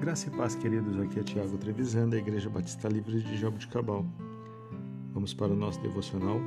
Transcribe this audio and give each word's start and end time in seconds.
Graça 0.00 0.28
e 0.28 0.30
paz, 0.30 0.54
queridos. 0.54 0.98
Aqui 0.98 1.20
é 1.20 1.22
Tiago 1.22 1.58
Trevisan, 1.58 2.08
da 2.08 2.16
Igreja 2.16 2.48
Batista 2.48 2.88
Livre 2.88 3.20
de 3.20 3.36
Jobo 3.36 3.58
de 3.58 3.68
Cabal. 3.68 4.06
Vamos 5.12 5.34
para 5.34 5.52
o 5.52 5.54
nosso 5.54 5.78
devocional 5.82 6.40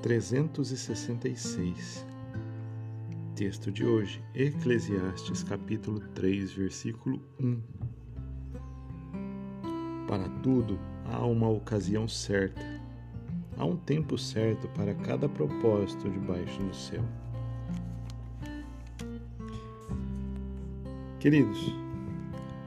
366. 0.00 2.06
Texto 3.34 3.70
de 3.70 3.84
hoje, 3.84 4.24
Eclesiastes, 4.34 5.42
capítulo 5.42 6.00
3, 6.14 6.50
versículo 6.54 7.20
1. 7.38 7.60
Para 10.08 10.30
tudo 10.42 10.78
há 11.04 11.26
uma 11.26 11.50
ocasião 11.50 12.08
certa, 12.08 12.62
há 13.58 13.66
um 13.66 13.76
tempo 13.76 14.16
certo 14.16 14.66
para 14.68 14.94
cada 14.94 15.28
propósito 15.28 16.08
debaixo 16.08 16.58
do 16.62 16.74
céu. 16.74 17.04
Queridos, 21.18 21.74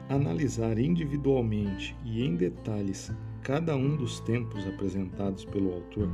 analisar 0.08 0.78
individualmente 0.78 1.96
e 2.04 2.24
em 2.24 2.34
detalhes 2.34 3.12
cada 3.42 3.76
um 3.76 3.96
dos 3.96 4.20
tempos 4.20 4.66
apresentados 4.66 5.44
pelo 5.44 5.72
autor 5.72 6.10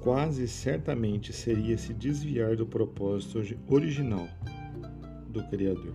quase 0.00 0.46
certamente 0.46 1.32
seria 1.32 1.76
se 1.76 1.92
desviar 1.92 2.56
do 2.56 2.66
propósito 2.66 3.42
original 3.68 4.28
do 5.28 5.42
Criador. 5.48 5.94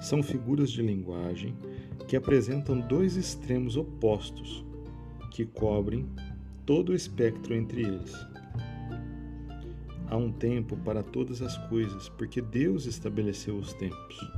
São 0.00 0.22
figuras 0.22 0.70
de 0.70 0.82
linguagem 0.82 1.54
que 2.08 2.16
apresentam 2.16 2.80
dois 2.80 3.16
extremos 3.16 3.76
opostos 3.76 4.64
que 5.30 5.44
cobrem 5.44 6.06
todo 6.66 6.90
o 6.90 6.94
espectro 6.94 7.54
entre 7.54 7.82
eles. 7.82 8.33
Há 10.06 10.16
um 10.16 10.30
tempo 10.30 10.76
para 10.76 11.02
todas 11.02 11.40
as 11.40 11.56
coisas, 11.68 12.08
porque 12.10 12.40
Deus 12.40 12.86
estabeleceu 12.86 13.56
os 13.56 13.72
tempos. 13.72 14.30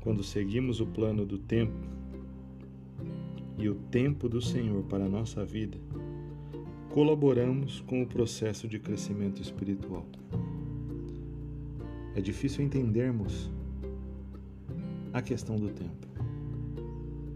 Quando 0.00 0.22
seguimos 0.22 0.80
o 0.80 0.86
plano 0.86 1.24
do 1.24 1.38
tempo 1.38 1.72
e 3.56 3.68
o 3.68 3.74
tempo 3.74 4.28
do 4.28 4.40
Senhor 4.40 4.84
para 4.84 5.06
a 5.06 5.08
nossa 5.08 5.44
vida, 5.44 5.78
colaboramos 6.90 7.80
com 7.80 8.02
o 8.02 8.06
processo 8.06 8.68
de 8.68 8.78
crescimento 8.78 9.40
espiritual. 9.40 10.06
É 12.14 12.20
difícil 12.20 12.64
entendermos 12.64 13.50
a 15.12 15.22
questão 15.22 15.56
do 15.56 15.68
tempo, 15.68 16.06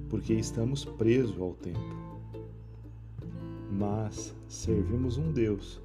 porque 0.08 0.34
estamos 0.34 0.84
presos 0.84 1.40
ao 1.40 1.54
tempo. 1.54 2.02
Mas 3.70 4.34
servimos 4.46 5.16
um 5.16 5.32
Deus 5.32 5.80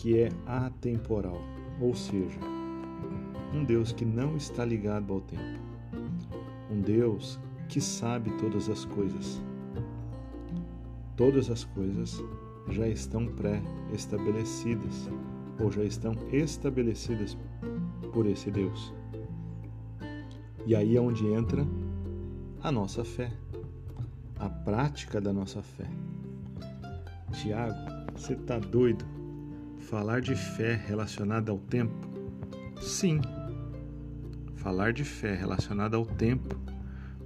que 0.00 0.18
é 0.18 0.30
atemporal, 0.46 1.38
ou 1.78 1.94
seja, 1.94 2.40
um 3.52 3.62
Deus 3.62 3.92
que 3.92 4.06
não 4.06 4.34
está 4.34 4.64
ligado 4.64 5.12
ao 5.12 5.20
tempo, 5.20 5.60
um 6.70 6.80
Deus 6.80 7.38
que 7.68 7.82
sabe 7.82 8.30
todas 8.38 8.70
as 8.70 8.86
coisas. 8.86 9.42
Todas 11.18 11.50
as 11.50 11.64
coisas 11.64 12.24
já 12.70 12.88
estão 12.88 13.26
pré-estabelecidas 13.26 15.10
ou 15.62 15.70
já 15.70 15.84
estão 15.84 16.14
estabelecidas 16.32 17.36
por 18.10 18.24
esse 18.24 18.50
Deus. 18.50 18.94
E 20.64 20.74
aí 20.74 20.96
é 20.96 21.00
onde 21.00 21.26
entra 21.26 21.62
a 22.62 22.72
nossa 22.72 23.04
fé, 23.04 23.30
a 24.38 24.48
prática 24.48 25.20
da 25.20 25.30
nossa 25.30 25.62
fé. 25.62 25.90
Tiago, 27.32 27.74
você 28.16 28.32
está 28.32 28.58
doido? 28.58 29.19
Falar 29.90 30.20
de 30.20 30.36
fé 30.36 30.80
relacionada 30.86 31.50
ao 31.50 31.58
tempo? 31.58 32.08
Sim. 32.80 33.20
Falar 34.54 34.92
de 34.92 35.02
fé 35.02 35.34
relacionada 35.34 35.96
ao 35.96 36.06
tempo, 36.06 36.56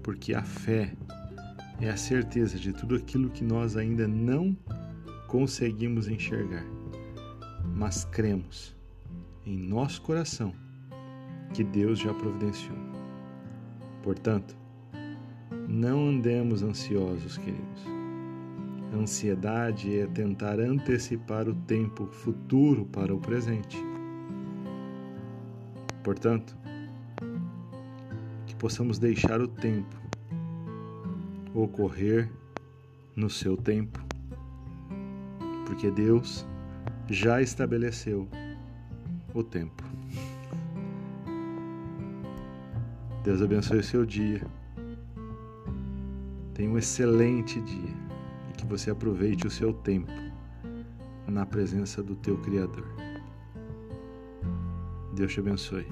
porque 0.03 0.33
a 0.33 0.43
fé 0.43 0.95
é 1.79 1.91
a 1.91 1.97
certeza 1.99 2.59
de 2.59 2.73
tudo 2.73 2.95
aquilo 2.95 3.29
que 3.29 3.45
nós 3.45 3.77
ainda 3.77 4.09
não 4.09 4.57
conseguimos 5.29 6.09
enxergar, 6.09 6.65
mas 7.77 8.07
cremos 8.07 8.75
em 9.45 9.59
nosso 9.59 10.01
coração 10.01 10.55
que 11.53 11.63
Deus 11.63 11.99
já 11.99 12.15
providenciou. 12.15 12.79
Portanto, 14.03 14.57
não 15.69 16.09
andemos 16.09 16.63
ansiosos, 16.63 17.37
queridos 17.37 17.94
ansiedade 18.95 19.99
é 19.99 20.07
tentar 20.07 20.59
antecipar 20.61 21.49
o 21.49 21.55
tempo 21.55 22.07
futuro 22.07 22.87
para 22.87 23.15
o 23.15 23.21
presente. 23.21 23.77
Portanto, 26.03 26.57
que 28.47 28.55
possamos 28.55 28.99
deixar 28.99 29.41
o 29.41 29.49
tempo 29.49 29.97
ocorrer 31.55 32.31
no 33.17 33.31
seu 33.31 33.57
tempo, 33.57 33.99
porque 35.67 35.91
Deus 35.91 36.47
já 37.09 37.41
estabeleceu 37.41 38.29
o 39.33 39.43
tempo. 39.43 39.83
Deus 43.23 43.41
abençoe 43.41 43.79
o 43.79 43.83
seu 43.83 44.05
dia. 44.05 44.43
Tenha 46.53 46.71
um 46.71 46.79
excelente 46.79 47.61
dia 47.61 48.04
que 48.57 48.67
você 48.67 48.91
aproveite 48.91 49.47
o 49.47 49.51
seu 49.51 49.73
tempo 49.73 50.13
na 51.27 51.45
presença 51.45 52.03
do 52.03 52.15
teu 52.17 52.39
Criador. 52.39 52.87
Deus 55.15 55.33
te 55.33 55.41
abençoe. 55.41 55.87